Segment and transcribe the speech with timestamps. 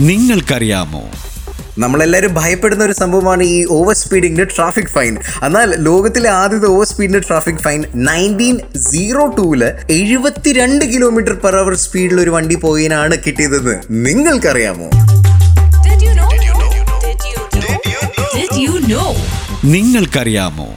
[0.00, 1.02] നിങ്ങൾക്കറിയാമോ?
[1.78, 5.14] നമ്മളെല്ലാവരും ഭയപ്പെടുന്ന ഒരു സംഭവമാണ് ഈ ഓവർ സ്പീഡിന്റെ ട്രാഫിക് ഫൈൻ
[5.44, 8.56] എന്നാൽ ലോകത്തിലെ ആദ്യത്തെ ഓവർ സ്പീഡിന്റെ ട്രാഫിക് ഫൈൻ നയന്റീൻ
[8.86, 9.60] സീറോ ടൂൽ
[9.90, 13.76] എഴുപത്തിരണ്ട് കിലോമീറ്റർ പെർ അവർ സ്പീഡിൽ ഒരു വണ്ടി പോയതിനാണ് കിട്ടിയതെന്ന്
[14.06, 14.88] നിങ്ങൾക്കറിയാമോ?
[19.66, 20.68] നിങ്ങൾക്കറിയാമോ?